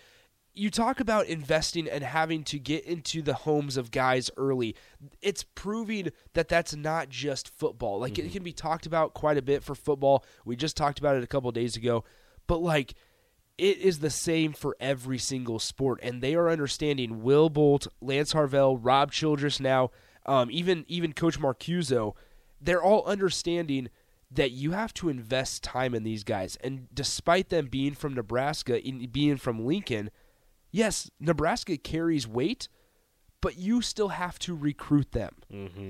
you 0.55 0.71
talk 0.71 1.01
about 1.01 1.27
investing 1.27 1.89
and 1.89 2.05
having 2.05 2.45
to 2.45 2.59
get 2.59 2.85
into 2.85 3.23
the 3.23 3.35
homes 3.35 3.77
of 3.77 3.91
guys 3.91 4.31
early. 4.37 4.77
It's 5.21 5.45
proving 5.55 6.11
that 6.35 6.49
that's 6.49 6.75
not 6.75 7.09
just 7.09 7.49
football. 7.49 7.99
Like 7.99 8.15
Mm-hmm. 8.15 8.27
it 8.27 8.33
can 8.33 8.43
be 8.45 8.53
talked 8.53 8.87
about 8.87 9.15
quite 9.15 9.37
a 9.37 9.43
bit 9.43 9.65
for 9.65 9.75
football. 9.75 10.25
We 10.45 10.55
just 10.57 10.77
talked 10.77 10.99
about 11.01 11.17
it 11.17 11.25
a 11.25 11.27
couple 11.27 11.51
days 11.51 11.77
ago, 11.77 12.05
but 12.47 12.63
like 12.63 12.95
it 13.59 13.79
is 13.79 13.99
the 13.99 14.11
same 14.11 14.53
for 14.53 14.77
every 14.81 15.19
single 15.19 15.59
sport, 15.59 16.01
and 16.03 16.21
they 16.21 16.35
are 16.35 16.49
understanding. 16.51 17.23
Will 17.23 17.49
Bolt, 17.49 17.87
Lance 18.01 18.33
Harvell, 18.33 18.79
Rob 18.81 19.13
Childress, 19.13 19.61
now 19.61 19.91
um, 20.27 20.49
even 20.51 20.85
even 20.89 21.13
Coach 21.13 21.39
Marcuso, 21.39 22.15
they're 22.61 22.83
all 22.83 23.05
understanding 23.07 23.89
that 24.31 24.51
you 24.51 24.73
have 24.73 24.93
to 24.95 25.09
invest 25.09 25.63
time 25.63 25.95
in 25.95 26.03
these 26.03 26.25
guys. 26.25 26.57
And 26.63 26.89
despite 26.93 27.51
them 27.51 27.67
being 27.67 27.95
from 27.95 28.15
Nebraska, 28.15 28.85
in, 28.85 29.07
being 29.11 29.37
from 29.37 29.65
Lincoln, 29.65 30.11
yes, 30.75 31.11
Nebraska 31.21 31.77
carries 31.77 32.27
weight, 32.27 32.69
but 33.41 33.57
you 33.57 33.81
still 33.83 34.09
have 34.09 34.39
to 34.41 34.55
recruit 34.55 35.13
them. 35.13 35.35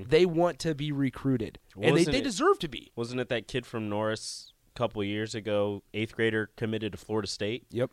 They 0.09 0.25
want 0.25 0.59
to 0.59 0.75
be 0.75 0.91
recruited, 0.91 1.57
and 1.81 1.97
they, 1.97 2.03
they 2.05 2.17
it- 2.19 2.23
deserve 2.23 2.59
to 2.59 2.67
be. 2.67 2.91
Wasn't 2.95 3.19
it 3.19 3.29
that 3.29 3.47
kid 3.47 3.65
from 3.65 3.89
Norris 3.89 4.53
a 4.75 4.77
couple 4.77 5.03
years 5.03 5.33
ago, 5.35 5.81
eighth 5.93 6.15
grader, 6.15 6.51
committed 6.55 6.91
to 6.91 6.97
Florida 6.97 7.27
State? 7.27 7.65
Yep. 7.71 7.91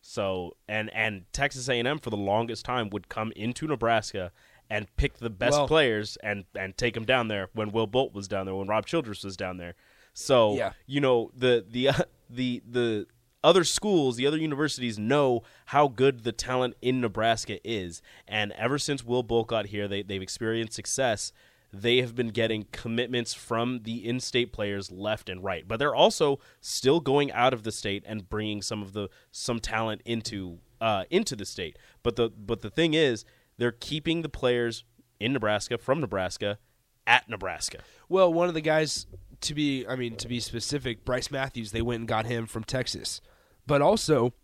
So 0.00 0.56
and 0.68 0.92
and 0.94 1.24
Texas 1.32 1.68
A&M 1.68 1.98
for 1.98 2.10
the 2.10 2.16
longest 2.16 2.64
time 2.64 2.90
would 2.90 3.08
come 3.08 3.32
into 3.34 3.66
Nebraska 3.66 4.32
and 4.70 4.86
pick 4.96 5.14
the 5.18 5.30
best 5.30 5.56
Well- 5.56 5.66
players 5.68 6.16
and 6.22 6.44
and 6.54 6.76
take 6.76 6.94
them 6.94 7.04
down 7.06 7.28
there 7.28 7.48
when 7.54 7.70
Will 7.72 7.86
Bolt 7.86 8.12
was 8.12 8.28
down 8.28 8.44
there 8.46 8.54
when 8.54 8.68
Rob 8.68 8.86
Childress 8.86 9.24
was 9.24 9.36
down 9.36 9.56
there. 9.56 9.74
So 10.12 10.56
Yeah. 10.56 10.72
you 10.86 11.00
know 11.00 11.30
the 11.34 11.64
the 11.68 11.88
uh, 11.88 11.94
the 12.28 12.62
the 12.68 13.06
other 13.44 13.62
schools, 13.62 14.16
the 14.16 14.26
other 14.26 14.38
universities 14.38 14.98
know 14.98 15.42
how 15.66 15.86
good 15.86 16.24
the 16.24 16.32
talent 16.32 16.74
in 16.82 17.00
Nebraska 17.00 17.58
is, 17.62 18.02
and 18.26 18.50
ever 18.52 18.78
since 18.78 19.04
Will 19.04 19.22
Bolt 19.22 19.48
got 19.48 19.66
here, 19.66 19.86
they 19.86 20.02
they've 20.02 20.22
experienced 20.22 20.72
success. 20.72 21.32
They 21.72 21.98
have 21.98 22.14
been 22.14 22.28
getting 22.28 22.66
commitments 22.70 23.34
from 23.34 23.80
the 23.82 24.08
in-state 24.08 24.52
players 24.52 24.92
left 24.92 25.28
and 25.28 25.42
right, 25.42 25.66
but 25.66 25.80
they're 25.80 25.94
also 25.94 26.38
still 26.60 27.00
going 27.00 27.32
out 27.32 27.52
of 27.52 27.64
the 27.64 27.72
state 27.72 28.04
and 28.06 28.28
bringing 28.28 28.62
some 28.62 28.80
of 28.80 28.92
the 28.92 29.08
some 29.30 29.58
talent 29.58 30.02
into 30.04 30.58
uh, 30.80 31.04
into 31.10 31.36
the 31.36 31.44
state. 31.44 31.78
But 32.02 32.16
the 32.16 32.30
but 32.30 32.62
the 32.62 32.70
thing 32.70 32.94
is, 32.94 33.24
they're 33.58 33.72
keeping 33.72 34.22
the 34.22 34.28
players 34.28 34.84
in 35.20 35.32
Nebraska 35.32 35.78
from 35.78 36.00
Nebraska 36.00 36.58
at 37.06 37.28
Nebraska. 37.28 37.78
Well, 38.08 38.32
one 38.32 38.48
of 38.48 38.54
the 38.54 38.60
guys 38.60 39.06
to 39.42 39.54
be, 39.54 39.86
I 39.86 39.96
mean, 39.96 40.16
to 40.16 40.28
be 40.28 40.40
specific, 40.40 41.04
Bryce 41.04 41.30
Matthews, 41.30 41.72
they 41.72 41.82
went 41.82 42.00
and 42.00 42.08
got 42.08 42.26
him 42.26 42.46
from 42.46 42.64
Texas. 42.64 43.20
But 43.66 43.82
also, 43.82 44.34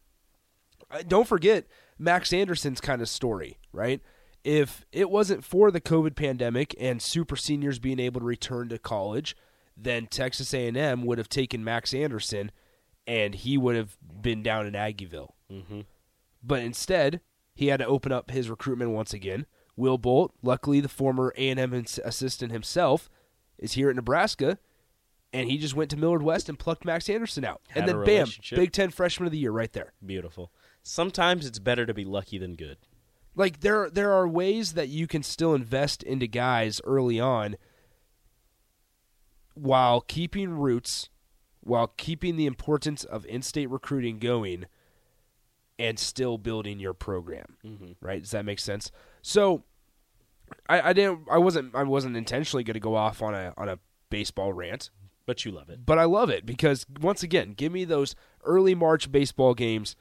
uh, 0.90 1.02
don't 1.06 1.28
forget 1.28 1.66
Max 1.98 2.32
Anderson's 2.32 2.80
kind 2.80 3.02
of 3.02 3.08
story, 3.08 3.58
right? 3.72 4.00
If 4.42 4.86
it 4.90 5.10
wasn't 5.10 5.44
for 5.44 5.70
the 5.70 5.80
COVID 5.80 6.16
pandemic 6.16 6.74
and 6.80 7.02
super 7.02 7.36
seniors 7.36 7.78
being 7.78 8.00
able 8.00 8.20
to 8.20 8.26
return 8.26 8.70
to 8.70 8.78
college, 8.78 9.36
then 9.76 10.06
Texas 10.06 10.54
A&M 10.54 11.04
would 11.04 11.18
have 11.18 11.28
taken 11.28 11.62
Max 11.62 11.92
Anderson, 11.92 12.50
and 13.06 13.34
he 13.34 13.58
would 13.58 13.76
have 13.76 13.96
been 14.22 14.42
down 14.42 14.66
in 14.66 14.72
Aggieville. 14.72 15.32
Mm-hmm. 15.52 15.80
But 16.42 16.60
instead, 16.60 17.20
he 17.54 17.66
had 17.66 17.80
to 17.80 17.86
open 17.86 18.12
up 18.12 18.30
his 18.30 18.48
recruitment 18.48 18.92
once 18.92 19.12
again. 19.12 19.46
Will 19.76 19.98
Bolt, 19.98 20.34
luckily 20.42 20.80
the 20.80 20.88
former 20.88 21.34
A&M 21.36 21.84
assistant 22.04 22.52
himself, 22.52 23.10
is 23.58 23.72
here 23.72 23.90
at 23.90 23.96
Nebraska, 23.96 24.58
and 25.32 25.50
he 25.50 25.58
just 25.58 25.74
went 25.74 25.90
to 25.90 25.96
Millard 25.96 26.22
West 26.22 26.48
and 26.48 26.58
plucked 26.58 26.84
Max 26.84 27.08
Anderson 27.08 27.44
out, 27.44 27.60
Had 27.68 27.88
and 27.88 27.88
then 27.88 28.04
bam. 28.04 28.28
Big 28.50 28.72
Ten 28.72 28.90
Freshman 28.90 29.26
of 29.26 29.32
the 29.32 29.38
Year 29.38 29.52
right 29.52 29.72
there. 29.72 29.92
Beautiful. 30.04 30.50
Sometimes 30.82 31.46
it's 31.46 31.58
better 31.58 31.86
to 31.86 31.94
be 31.94 32.04
lucky 32.04 32.38
than 32.38 32.54
good. 32.54 32.78
Like 33.36 33.60
there, 33.60 33.88
there 33.88 34.12
are 34.12 34.26
ways 34.26 34.72
that 34.72 34.88
you 34.88 35.06
can 35.06 35.22
still 35.22 35.54
invest 35.54 36.02
into 36.02 36.26
guys 36.26 36.80
early 36.84 37.20
on, 37.20 37.56
while 39.54 40.00
keeping 40.00 40.50
roots, 40.50 41.10
while 41.60 41.88
keeping 41.96 42.36
the 42.36 42.46
importance 42.46 43.04
of 43.04 43.26
in-state 43.26 43.70
recruiting 43.70 44.18
going, 44.18 44.66
and 45.78 45.98
still 45.98 46.38
building 46.38 46.80
your 46.80 46.94
program. 46.94 47.56
Mm-hmm. 47.64 47.92
Right? 48.00 48.22
Does 48.22 48.32
that 48.32 48.44
make 48.44 48.58
sense? 48.58 48.90
So, 49.22 49.64
I, 50.68 50.90
I 50.90 50.92
didn't, 50.92 51.20
I 51.30 51.38
wasn't, 51.38 51.74
I 51.74 51.84
wasn't 51.84 52.16
intentionally 52.16 52.64
going 52.64 52.74
to 52.74 52.80
go 52.80 52.96
off 52.96 53.22
on 53.22 53.34
a 53.34 53.54
on 53.56 53.68
a 53.68 53.78
baseball 54.08 54.52
rant. 54.52 54.90
But 55.30 55.44
you 55.44 55.52
love 55.52 55.70
it. 55.70 55.86
but 55.86 55.96
I 55.96 56.04
love 56.06 56.28
it 56.28 56.44
because 56.44 56.84
once 57.00 57.22
again, 57.22 57.52
give 57.52 57.70
me 57.70 57.84
those 57.84 58.16
early 58.42 58.74
March 58.74 59.12
baseball 59.12 59.54
games. 59.54 59.94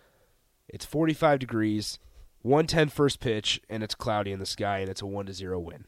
It's 0.67 0.85
45 0.85 1.37
degrees, 1.37 1.99
110 2.41 2.89
first 2.89 3.19
pitch, 3.19 3.61
and 3.69 3.83
it's 3.83 3.93
cloudy 3.93 4.31
in 4.31 4.39
the 4.39 4.47
sky, 4.47 4.79
and 4.79 4.89
it's 4.89 5.03
a 5.03 5.05
one 5.05 5.27
to 5.27 5.33
zero 5.33 5.59
win. 5.59 5.85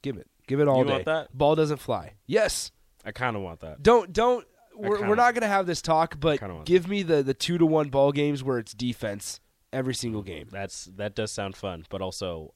Give 0.00 0.16
it, 0.16 0.26
give 0.46 0.58
it 0.58 0.68
all 0.68 0.78
You 0.78 0.84
day. 0.84 0.90
want 0.92 1.04
that? 1.04 1.36
Ball 1.36 1.54
doesn't 1.54 1.80
fly. 1.80 2.14
Yes. 2.26 2.72
I 3.04 3.12
kind 3.12 3.36
of 3.36 3.42
want 3.42 3.60
that. 3.60 3.82
Don't 3.82 4.10
don't. 4.10 4.46
We're, 4.74 4.96
kinda- 4.96 5.10
we're 5.10 5.16
not 5.16 5.34
going 5.34 5.42
to 5.42 5.48
have 5.48 5.66
this 5.66 5.82
talk, 5.82 6.18
but 6.18 6.40
give 6.64 6.88
me 6.88 7.02
the 7.02 7.22
the 7.22 7.34
two 7.34 7.58
to 7.58 7.66
one 7.66 7.90
ball 7.90 8.10
games 8.10 8.42
where 8.42 8.58
it's 8.58 8.72
defense 8.72 9.38
every 9.70 9.94
single 9.94 10.22
game. 10.22 10.48
That's 10.50 10.86
that 10.96 11.14
does 11.14 11.30
sound 11.30 11.56
fun, 11.56 11.84
but 11.90 12.00
also, 12.00 12.54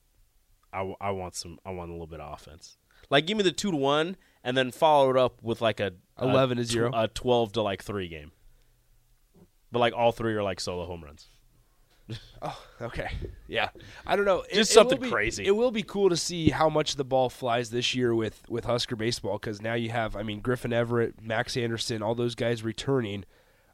I, 0.73 0.94
I 0.99 1.11
want 1.11 1.35
some. 1.35 1.58
I 1.66 1.73
want 1.73 1.90
a 1.90 1.92
little 1.92 2.06
bit 2.06 2.20
of 2.20 2.32
offense. 2.32 2.78
Like 3.11 3.26
give 3.26 3.37
me 3.37 3.42
the 3.42 3.52
two 3.52 3.70
to 3.70 3.76
one, 3.76 4.16
and 4.47 4.57
then 4.57 4.71
follow 4.71 5.11
it 5.11 5.17
up 5.19 5.43
with 5.43 5.61
like 5.61 5.79
a 5.81 5.93
a 6.17 6.26
11 6.26 6.57
to 6.57 6.65
zero. 6.65 6.91
a 6.95 7.09
twelve 7.09 7.53
to 7.53 7.61
like 7.62 7.83
three 7.83 8.09
game. 8.09 8.33
But 9.71 9.81
like 9.81 9.93
all 9.95 10.12
three 10.12 10.35
are 10.35 10.43
like 10.43 10.61
solo 10.61 10.87
home 10.87 11.05
runs. 11.05 11.26
Oh, 12.43 12.62
okay. 12.83 13.09
Yeah. 13.49 13.71
I 14.07 14.15
don't 14.15 14.26
know. 14.26 14.43
It- 14.43 14.55
Just 14.55 14.71
it 14.71 14.75
something 14.75 15.00
be- 15.00 15.11
crazy. 15.11 15.45
It 15.45 15.50
will 15.57 15.71
be 15.73 15.83
cool 15.83 16.09
to 16.11 16.17
see 16.17 16.50
how 16.50 16.69
much 16.69 16.95
the 16.97 17.05
ball 17.05 17.29
flies 17.31 17.71
this 17.71 17.95
year 17.95 18.15
with 18.15 18.43
with 18.49 18.65
Husker 18.67 18.95
baseball 18.95 19.38
because 19.38 19.61
now 19.61 19.75
you 19.75 19.91
have, 19.91 20.15
I 20.15 20.23
mean, 20.23 20.41
Griffin 20.41 20.73
Everett, 20.73 21.21
Max 21.21 21.57
Anderson, 21.57 22.03
all 22.03 22.15
those 22.15 22.35
guys 22.37 22.62
returning. 22.62 23.25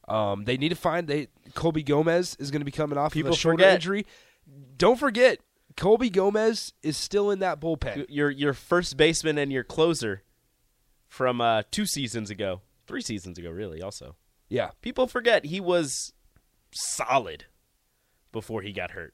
Um, 0.09 0.45
they 0.45 0.57
need 0.57 0.71
to 0.71 0.75
find 0.77 1.07
they 1.09 1.29
Colby 1.55 1.83
Gomez 1.83 2.37
is 2.39 2.51
going 2.51 2.61
to 2.63 2.65
be 2.65 2.71
coming 2.73 2.97
off 2.97 3.13
People 3.13 3.33
of 3.33 3.37
a 3.37 3.39
shoulder 3.39 3.59
forget. 3.59 3.75
injury. 3.75 4.07
Don't 4.79 4.99
forget, 4.99 5.39
Colby 5.77 6.09
Gomez 6.09 6.73
is 6.83 6.97
still 6.97 7.31
in 7.31 7.41
that 7.41 7.61
bullpen. 7.61 8.07
Your 8.09 8.31
your 8.31 8.55
first 8.55 8.97
baseman 8.97 9.37
and 9.39 9.53
your 9.53 9.65
closer 9.65 10.23
from 11.13 11.43
uh, 11.43 11.63
two 11.71 11.85
seasons 11.85 12.31
ago, 12.31 12.63
three 12.87 13.03
seasons 13.03 13.37
ago, 13.39 13.51
really. 13.51 13.83
Also, 13.83 14.17
Yeah. 14.49 14.71
people 14.81 15.07
forget 15.07 15.45
he 15.45 15.61
was 15.61 16.15
solid 16.71 17.45
before 18.33 18.63
he 18.63 18.73
got 18.73 18.93
hurt. 18.93 19.13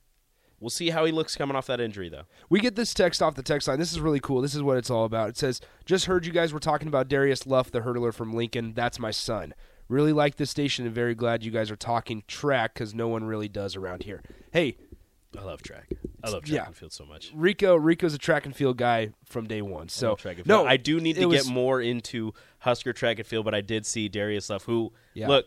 We'll 0.60 0.70
see 0.70 0.90
how 0.90 1.04
he 1.04 1.10
looks 1.10 1.34
coming 1.34 1.56
off 1.56 1.66
that 1.66 1.80
injury, 1.80 2.08
though. 2.08 2.26
We 2.48 2.60
get 2.60 2.76
this 2.76 2.94
text 2.94 3.20
off 3.20 3.34
the 3.34 3.42
text 3.42 3.66
line. 3.66 3.80
This 3.80 3.90
is 3.90 3.98
really 3.98 4.20
cool. 4.20 4.40
This 4.40 4.54
is 4.54 4.62
what 4.62 4.76
it's 4.76 4.90
all 4.90 5.04
about. 5.04 5.28
It 5.30 5.36
says, 5.36 5.60
"Just 5.86 6.06
heard 6.06 6.24
you 6.24 6.30
guys 6.32 6.52
were 6.52 6.60
talking 6.60 6.86
about 6.86 7.08
Darius 7.08 7.46
Luff, 7.48 7.72
the 7.72 7.80
hurdler 7.80 8.14
from 8.14 8.32
Lincoln. 8.32 8.74
That's 8.74 9.00
my 9.00 9.10
son. 9.10 9.54
Really 9.88 10.12
like 10.12 10.36
this 10.36 10.50
station 10.50 10.86
and 10.86 10.94
very 10.94 11.16
glad 11.16 11.42
you 11.42 11.50
guys 11.50 11.68
are 11.70 11.76
talking 11.76 12.22
track 12.28 12.74
because 12.74 12.94
no 12.94 13.08
one 13.08 13.24
really 13.24 13.48
does 13.48 13.74
around 13.74 14.04
here. 14.04 14.22
Hey, 14.52 14.76
I 15.36 15.42
love 15.42 15.62
track. 15.62 15.88
I 16.24 16.30
love 16.30 16.44
track 16.44 16.54
Yeah. 16.54 16.66
and 16.66 16.76
field 16.76 16.92
so 16.92 17.04
much. 17.04 17.30
Rico, 17.34 17.76
Rico's 17.76 18.14
a 18.14 18.18
track 18.18 18.46
and 18.46 18.56
field 18.56 18.76
guy 18.78 19.10
from 19.24 19.46
day 19.46 19.60
one. 19.62 19.84
I 19.84 19.86
So 19.88 20.10
love 20.10 20.24
and 20.26 20.46
no. 20.46 20.66
I 20.66 20.76
do 20.78 21.00
need 21.00 21.16
to 21.16 21.26
was- 21.26 21.44
get 21.44 21.52
more 21.52 21.80
into 21.80 22.32
Husker 22.60 22.92
track 22.92 23.18
and 23.18 23.26
field, 23.26 23.44
but 23.44 23.54
I 23.54 23.60
did 23.60 23.84
see 23.86 24.08
Darius 24.08 24.48
Luff, 24.50 24.64
who 24.64 24.92
Yeah. 25.14 25.28
look 25.28 25.46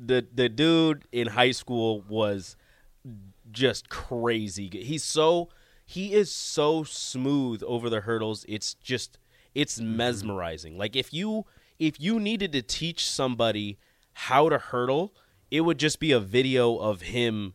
the 0.00 0.26
the 0.32 0.48
dude 0.48 1.04
in 1.12 1.28
high 1.28 1.50
school 1.52 2.00
was 2.08 2.56
just 3.50 3.88
crazy. 3.88 4.68
He's 4.72 5.04
so 5.04 5.48
he 5.84 6.14
is 6.14 6.30
so 6.32 6.84
smooth 6.84 7.62
over 7.66 7.90
the 7.90 8.00
hurdles. 8.02 8.44
It's 8.48 8.74
just 8.74 9.18
it's 9.54 9.78
Mm-hmm. 9.78 9.96
mesmerizing. 9.96 10.78
Like 10.78 10.96
if 10.96 11.12
you 11.12 11.44
if 11.78 12.00
you 12.00 12.18
needed 12.20 12.52
to 12.52 12.62
teach 12.62 13.08
somebody 13.08 13.78
how 14.14 14.48
to 14.48 14.58
hurdle, 14.58 15.14
it 15.50 15.62
would 15.62 15.78
just 15.78 15.98
be 16.00 16.12
a 16.12 16.20
video 16.20 16.76
of 16.76 17.02
him 17.02 17.54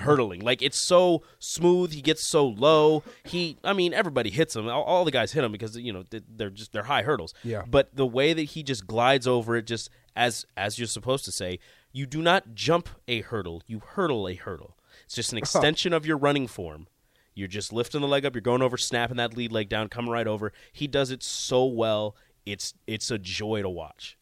hurdling. 0.00 0.40
Like 0.40 0.62
it's 0.62 0.78
so 0.78 1.22
smooth. 1.38 1.92
He 1.92 2.00
gets 2.02 2.28
so 2.28 2.46
low. 2.46 3.02
He, 3.24 3.58
I 3.64 3.72
mean, 3.72 3.92
everybody 3.94 4.30
hits 4.30 4.54
him. 4.56 4.68
All, 4.68 4.82
all 4.82 5.04
the 5.04 5.10
guys 5.10 5.32
hit 5.32 5.44
him 5.44 5.52
because 5.52 5.76
you 5.76 5.92
know 5.92 6.04
they- 6.10 6.20
they're 6.28 6.50
just 6.50 6.72
they're 6.72 6.84
high 6.84 7.02
hurdles. 7.02 7.34
Yeah. 7.42 7.62
But 7.68 7.94
the 7.94 8.06
way 8.06 8.32
that 8.32 8.42
he 8.42 8.62
just 8.62 8.86
glides 8.86 9.26
over 9.26 9.56
it, 9.56 9.66
just 9.66 9.90
as 10.14 10.46
as 10.56 10.78
you're 10.78 10.86
supposed 10.88 11.24
to 11.26 11.32
say, 11.32 11.58
you 11.92 12.06
do 12.06 12.22
not 12.22 12.54
jump 12.54 12.88
a 13.08 13.20
hurdle. 13.22 13.62
You 13.66 13.80
hurdle 13.80 14.28
a 14.28 14.34
hurdle. 14.34 14.76
It's 15.04 15.14
just 15.14 15.32
an 15.32 15.38
extension 15.44 15.92
of 15.92 16.06
your 16.06 16.16
running 16.16 16.46
form. 16.46 16.86
You're 17.34 17.48
just 17.48 17.70
lifting 17.72 18.00
the 18.00 18.08
leg 18.08 18.24
up. 18.24 18.34
You're 18.34 18.40
going 18.40 18.62
over, 18.62 18.78
snapping 18.78 19.18
that 19.18 19.36
lead 19.36 19.52
leg 19.52 19.68
down, 19.68 19.88
coming 19.88 20.10
right 20.10 20.26
over. 20.26 20.52
He 20.72 20.86
does 20.86 21.10
it 21.10 21.22
so 21.22 21.64
well. 21.66 22.16
It's 22.46 22.72
it's 22.86 23.10
a 23.10 23.18
joy 23.18 23.60
to 23.62 23.68
watch. 23.68 24.16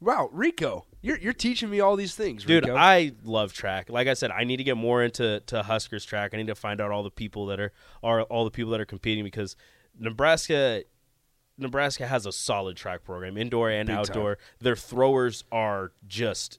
wow, 0.00 0.28
Rico, 0.32 0.86
you're 1.04 1.18
you're 1.18 1.32
teaching 1.34 1.68
me 1.68 1.80
all 1.80 1.96
these 1.96 2.14
things, 2.14 2.44
Dude, 2.44 2.64
Rico. 2.64 2.76
I 2.76 3.12
love 3.24 3.52
track. 3.52 3.90
Like 3.90 4.08
I 4.08 4.14
said, 4.14 4.30
I 4.30 4.44
need 4.44 4.56
to 4.56 4.64
get 4.64 4.76
more 4.76 5.02
into 5.02 5.40
to 5.46 5.62
Huskers 5.62 6.04
track. 6.04 6.32
I 6.32 6.38
need 6.38 6.46
to 6.46 6.54
find 6.54 6.80
out 6.80 6.90
all 6.90 7.02
the 7.02 7.10
people 7.10 7.46
that 7.46 7.60
are 7.60 7.72
are 8.02 8.22
all 8.22 8.44
the 8.44 8.50
people 8.50 8.72
that 8.72 8.80
are 8.80 8.86
competing 8.86 9.22
because 9.22 9.54
Nebraska 9.98 10.84
Nebraska 11.58 12.06
has 12.06 12.24
a 12.24 12.32
solid 12.32 12.76
track 12.76 13.04
program, 13.04 13.36
indoor 13.36 13.70
and 13.70 13.86
Big 13.86 13.94
time. 13.94 14.00
outdoor. 14.00 14.38
Their 14.60 14.76
throwers 14.76 15.44
are 15.52 15.92
just 16.06 16.58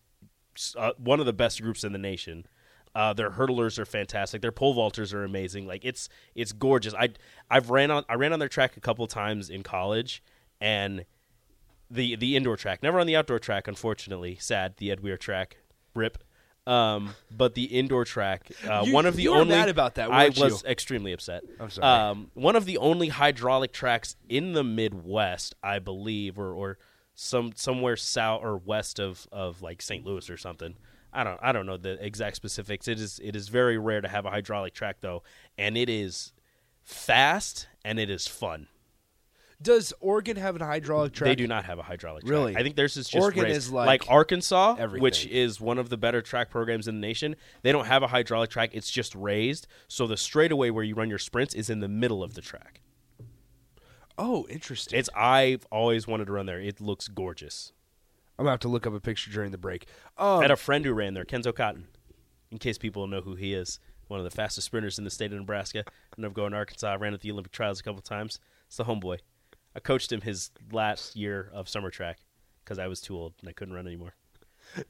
uh, 0.77 0.91
one 0.97 1.19
of 1.19 1.25
the 1.25 1.33
best 1.33 1.61
groups 1.61 1.83
in 1.83 1.91
the 1.91 1.99
nation. 1.99 2.45
Uh, 2.93 3.13
their 3.13 3.31
hurdlers 3.31 3.77
are 3.77 3.85
fantastic. 3.85 4.41
Their 4.41 4.53
pole 4.53 4.73
vaulters 4.75 5.13
are 5.13 5.23
amazing. 5.23 5.65
Like 5.65 5.83
it's 5.83 6.07
it's 6.35 6.51
gorgeous. 6.53 6.93
I 6.93 7.09
I've 7.49 7.71
ran 7.71 7.89
on 7.89 8.03
I 8.07 8.13
ran 8.13 8.31
on 8.31 8.39
their 8.39 8.47
track 8.47 8.77
a 8.77 8.79
couple 8.79 9.05
times 9.07 9.49
in 9.49 9.63
college, 9.63 10.23
and 10.61 11.03
the 11.89 12.15
the 12.15 12.35
indoor 12.35 12.57
track. 12.57 12.81
Never 12.83 12.99
on 12.99 13.07
the 13.07 13.15
outdoor 13.15 13.39
track, 13.39 13.67
unfortunately. 13.67 14.37
Sad 14.39 14.77
the 14.77 14.91
Ed 14.91 14.99
Weir 15.01 15.17
track. 15.17 15.57
Rip. 15.93 16.17
Um, 16.67 17.13
but 17.29 17.53
the 17.53 17.65
indoor 17.65 18.05
track, 18.05 18.49
uh, 18.67 18.83
You- 18.87 18.93
one 18.93 19.05
of 19.05 19.15
the 19.15 19.21
you 19.23 19.33
only 19.35 19.49
mad 19.53 19.69
about 19.69 19.95
that, 19.95 20.09
I 20.09 20.23
weren't 20.25 20.39
was 20.39 20.63
you? 20.63 20.69
extremely 20.69 21.11
upset. 21.13 21.43
I'm 21.59 21.69
sorry. 21.69 21.85
Um, 22.11 22.31
one 22.33 22.55
of 22.55 22.65
the 22.65 22.79
only 22.79 23.09
hydraulic 23.09 23.71
tracks 23.71 24.15
in 24.27 24.53
the 24.53 24.63
Midwest, 24.63 25.53
I 25.61 25.77
believe, 25.77 26.39
or 26.39 26.51
or 26.53 26.79
some 27.13 27.53
somewhere 27.55 27.95
south 27.95 28.41
or 28.43 28.57
west 28.57 28.99
of 28.99 29.27
of 29.31 29.61
like 29.61 29.81
St. 29.81 30.03
Louis 30.05 30.27
or 30.29 30.37
something. 30.37 30.75
I 31.13 31.23
don't 31.23 31.39
I 31.41 31.51
don't 31.51 31.67
know 31.67 31.77
the 31.77 32.03
exact 32.03 32.35
specifics. 32.35 32.87
It 32.87 32.99
is 32.99 33.19
it 33.23 33.35
is 33.35 33.47
very 33.49 33.77
rare 33.77 34.01
to 34.01 34.07
have 34.07 34.25
a 34.25 34.31
hydraulic 34.31 34.73
track 34.73 34.97
though, 35.01 35.21
and 35.59 35.77
it 35.77 35.87
is 35.87 36.33
fast 36.83 37.67
and 37.83 37.99
it 37.99 38.09
is 38.09 38.27
fun. 38.27 38.67
Does 39.61 39.93
Oregon 40.01 40.35
have 40.37 40.55
an 40.55 40.61
hydraulic 40.61 41.13
track? 41.13 41.29
They 41.29 41.35
do 41.35 41.47
not 41.47 41.65
have 41.65 41.79
a 41.79 41.83
hydraulic 41.83 42.23
track. 42.23 42.29
Really? 42.31 42.55
I 42.57 42.61
think 42.63 42.75
theirs 42.75 42.97
is 42.97 43.07
just 43.07 43.21
Oregon 43.21 43.43
raised. 43.45 43.57
is 43.57 43.71
like 43.71 44.03
Arkansas, 44.09 44.75
which 44.87 45.25
is 45.27 45.61
one 45.61 45.77
of 45.77 45.89
the 45.89 45.97
better 45.97 46.21
track 46.21 46.49
programs 46.49 46.87
in 46.87 46.95
the 46.99 47.07
nation. 47.07 47.35
They 47.61 47.71
don't 47.71 47.85
have 47.85 48.03
a 48.03 48.07
hydraulic 48.07 48.49
track; 48.49 48.71
it's 48.73 48.91
just 48.91 49.15
raised. 49.15 49.65
So 49.87 50.07
the 50.07 50.17
straightaway 50.17 50.69
where 50.71 50.83
you 50.83 50.93
run 50.95 51.09
your 51.09 51.19
sprints 51.19 51.53
is 51.53 51.69
in 51.69 51.79
the 51.79 51.87
middle 51.87 52.21
of 52.21 52.33
the 52.33 52.41
track. 52.41 52.81
Oh, 54.17 54.45
interesting. 54.49 54.97
It's 54.99 55.09
I've 55.15 55.65
always 55.71 56.07
wanted 56.07 56.25
to 56.25 56.33
run 56.33 56.45
there. 56.45 56.59
It 56.59 56.79
looks 56.79 57.07
gorgeous. 57.07 57.71
I'm 58.37 58.43
gonna 58.43 58.51
have 58.53 58.59
to 58.61 58.67
look 58.67 58.85
up 58.85 58.93
a 58.93 58.99
picture 58.99 59.31
during 59.31 59.51
the 59.51 59.57
break. 59.57 59.87
I 60.17 60.35
Um, 60.35 60.41
had 60.41 60.51
a 60.51 60.55
friend 60.57 60.83
who 60.85 60.93
ran 60.93 61.13
there, 61.13 61.25
Kenzo 61.25 61.55
Cotton. 61.55 61.87
In 62.51 62.57
case 62.57 62.77
people 62.77 63.07
know 63.07 63.21
who 63.21 63.35
he 63.35 63.53
is, 63.53 63.79
one 64.07 64.19
of 64.19 64.23
the 64.23 64.29
fastest 64.31 64.65
sprinters 64.65 64.97
in 64.97 65.03
the 65.03 65.09
state 65.09 65.31
of 65.33 65.39
Nebraska. 65.39 65.83
Ended 66.17 66.29
up 66.29 66.33
going 66.33 66.51
to 66.51 66.57
Arkansas. 66.57 66.97
Ran 66.99 67.13
at 67.13 67.21
the 67.21 67.31
Olympic 67.31 67.51
trials 67.51 67.79
a 67.79 67.83
couple 67.83 68.01
times. 68.01 68.39
It's 68.67 68.77
the 68.77 68.85
homeboy. 68.85 69.19
I 69.75 69.79
coached 69.79 70.11
him 70.11 70.21
his 70.21 70.51
last 70.71 71.15
year 71.15 71.49
of 71.53 71.67
summer 71.67 71.89
track 71.89 72.19
because 72.63 72.77
I 72.79 72.87
was 72.87 73.01
too 73.01 73.17
old 73.17 73.33
and 73.41 73.49
I 73.49 73.53
couldn't 73.53 73.73
run 73.73 73.87
anymore. 73.87 74.13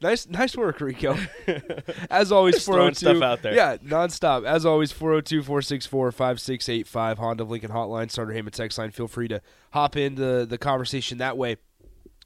nice, 0.00 0.26
nice 0.28 0.56
work, 0.56 0.80
Rico. 0.80 1.16
As 2.10 2.32
always, 2.32 2.54
Just 2.56 2.66
throwing 2.66 2.94
402 2.94 2.98
stuff 2.98 3.16
oh 3.20 3.24
out 3.24 3.42
there. 3.42 3.54
Yeah, 3.54 3.76
nonstop. 3.78 4.46
As 4.46 4.64
always, 4.64 4.92
402-464-5685 4.92 7.18
Honda 7.18 7.42
of 7.42 7.50
Lincoln 7.50 7.70
Hotline, 7.70 8.10
Sartor 8.10 8.32
Hamann 8.32 8.52
text 8.52 8.78
line. 8.78 8.90
Feel 8.90 9.08
free 9.08 9.28
to 9.28 9.40
hop 9.72 9.96
into 9.96 10.46
the 10.46 10.58
conversation 10.58 11.18
that 11.18 11.36
way. 11.36 11.56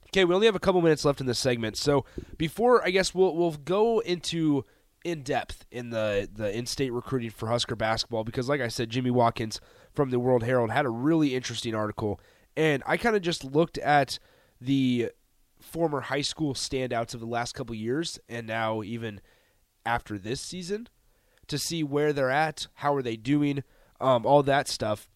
Okay, 0.09 0.25
we 0.25 0.35
only 0.35 0.45
have 0.45 0.55
a 0.55 0.59
couple 0.59 0.81
minutes 0.81 1.05
left 1.05 1.21
in 1.21 1.27
this 1.27 1.39
segment, 1.39 1.77
so 1.77 2.03
before 2.37 2.85
I 2.85 2.89
guess 2.89 3.15
we'll 3.15 3.33
we'll 3.33 3.51
go 3.51 3.99
into 3.99 4.65
in 5.05 5.23
depth 5.23 5.65
in 5.71 5.89
the 5.89 6.27
the 6.33 6.53
in-state 6.55 6.91
recruiting 6.91 7.29
for 7.29 7.47
Husker 7.47 7.77
basketball 7.77 8.25
because, 8.25 8.49
like 8.49 8.59
I 8.59 8.67
said, 8.67 8.89
Jimmy 8.89 9.09
Watkins 9.09 9.61
from 9.93 10.09
the 10.09 10.19
World 10.19 10.43
Herald 10.43 10.69
had 10.69 10.85
a 10.85 10.89
really 10.89 11.33
interesting 11.33 11.73
article, 11.73 12.19
and 12.55 12.83
I 12.85 12.97
kind 12.97 13.15
of 13.15 13.21
just 13.21 13.43
looked 13.43 13.77
at 13.79 14.19
the 14.59 15.11
former 15.59 16.01
high 16.01 16.21
school 16.21 16.53
standouts 16.53 17.13
of 17.13 17.19
the 17.19 17.25
last 17.25 17.53
couple 17.53 17.75
years, 17.75 18.19
and 18.27 18.47
now 18.47 18.83
even 18.83 19.21
after 19.85 20.17
this 20.17 20.41
season, 20.41 20.87
to 21.47 21.57
see 21.57 21.83
where 21.83 22.13
they're 22.13 22.29
at, 22.29 22.67
how 22.75 22.95
are 22.95 23.01
they 23.01 23.15
doing, 23.15 23.63
um, 23.99 24.25
all 24.25 24.43
that 24.43 24.67
stuff 24.67 25.07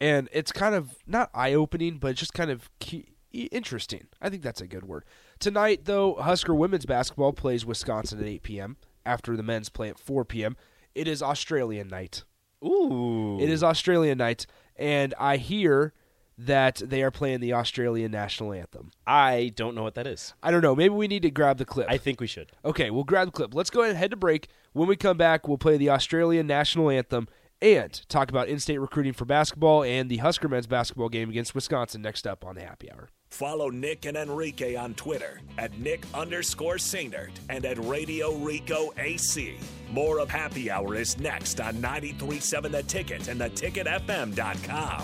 and 0.00 0.28
it's 0.32 0.52
kind 0.52 0.74
of 0.74 0.96
not 1.06 1.30
eye-opening, 1.34 1.98
but 1.98 2.12
it's 2.12 2.20
just 2.20 2.34
kind 2.34 2.50
of 2.50 2.70
key, 2.78 3.14
interesting. 3.32 4.06
I 4.20 4.28
think 4.28 4.42
that's 4.42 4.60
a 4.60 4.66
good 4.66 4.84
word. 4.84 5.04
Tonight, 5.38 5.84
though, 5.84 6.14
Husker 6.14 6.54
women's 6.54 6.86
basketball 6.86 7.32
plays 7.32 7.66
Wisconsin 7.66 8.20
at 8.20 8.26
8 8.26 8.42
p.m. 8.42 8.76
After 9.04 9.36
the 9.36 9.42
men's 9.42 9.68
play 9.68 9.88
at 9.88 9.98
4 9.98 10.24
p.m. 10.24 10.56
It 10.94 11.08
is 11.08 11.22
Australian 11.22 11.88
night. 11.88 12.24
Ooh, 12.64 13.38
It 13.40 13.48
is 13.50 13.62
Australian 13.62 14.18
night, 14.18 14.46
and 14.76 15.14
I 15.18 15.36
hear 15.36 15.92
that 16.38 16.76
they 16.84 17.02
are 17.02 17.10
playing 17.10 17.40
the 17.40 17.52
Australian 17.52 18.12
national 18.12 18.52
anthem. 18.52 18.90
I 19.06 19.52
don't 19.56 19.74
know 19.74 19.82
what 19.82 19.94
that 19.96 20.06
is. 20.06 20.34
I 20.42 20.50
don't 20.50 20.62
know. 20.62 20.76
Maybe 20.76 20.94
we 20.94 21.08
need 21.08 21.22
to 21.22 21.30
grab 21.30 21.58
the 21.58 21.64
clip. 21.64 21.88
I 21.90 21.98
think 21.98 22.20
we 22.20 22.28
should. 22.28 22.52
Okay, 22.64 22.90
we'll 22.90 23.04
grab 23.04 23.28
the 23.28 23.32
clip. 23.32 23.54
Let's 23.54 23.70
go 23.70 23.80
ahead 23.80 23.90
and 23.90 23.98
head 23.98 24.12
to 24.12 24.16
break. 24.16 24.48
When 24.72 24.88
we 24.88 24.96
come 24.96 25.16
back, 25.16 25.48
we'll 25.48 25.58
play 25.58 25.76
the 25.76 25.90
Australian 25.90 26.46
national 26.46 26.90
anthem 26.90 27.26
and 27.60 28.08
talk 28.08 28.30
about 28.30 28.48
in-state 28.48 28.78
recruiting 28.78 29.12
for 29.12 29.24
basketball 29.24 29.82
and 29.82 30.08
the 30.08 30.18
Husker 30.18 30.48
men's 30.48 30.68
basketball 30.68 31.08
game 31.08 31.28
against 31.28 31.56
Wisconsin 31.56 32.02
next 32.02 32.24
up 32.24 32.44
on 32.44 32.54
the 32.54 32.60
Happy 32.60 32.90
Hour. 32.92 33.10
Follow 33.30 33.68
Nick 33.68 34.06
and 34.06 34.16
Enrique 34.16 34.76
on 34.76 34.94
Twitter 34.94 35.40
at 35.58 35.76
Nick 35.78 36.06
underscore 36.14 36.76
Sainert 36.76 37.30
and 37.48 37.66
at 37.66 37.78
Radio 37.84 38.34
Rico 38.36 38.92
AC. 38.96 39.56
More 39.90 40.20
of 40.20 40.30
Happy 40.30 40.70
Hour 40.70 40.94
is 40.94 41.18
next 41.18 41.60
on 41.60 41.74
93.7 41.76 42.70
The 42.70 42.82
Ticket 42.84 43.28
and 43.28 43.40
theticketfm.com. 43.40 45.02